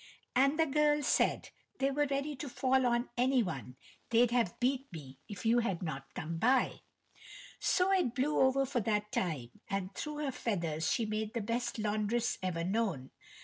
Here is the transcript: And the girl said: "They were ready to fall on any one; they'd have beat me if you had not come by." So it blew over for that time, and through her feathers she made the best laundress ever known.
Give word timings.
And 0.35 0.57
the 0.57 0.65
girl 0.65 1.03
said: 1.03 1.49
"They 1.77 1.91
were 1.91 2.07
ready 2.07 2.35
to 2.37 2.49
fall 2.49 2.87
on 2.87 3.09
any 3.19 3.43
one; 3.43 3.75
they'd 4.09 4.31
have 4.31 4.59
beat 4.59 4.91
me 4.91 5.19
if 5.29 5.45
you 5.45 5.59
had 5.59 5.83
not 5.83 6.11
come 6.15 6.37
by." 6.39 6.81
So 7.59 7.91
it 7.91 8.15
blew 8.15 8.39
over 8.39 8.65
for 8.65 8.79
that 8.79 9.11
time, 9.11 9.51
and 9.69 9.93
through 9.93 10.25
her 10.25 10.31
feathers 10.31 10.91
she 10.91 11.05
made 11.05 11.35
the 11.35 11.41
best 11.41 11.77
laundress 11.77 12.39
ever 12.41 12.63
known. 12.63 13.11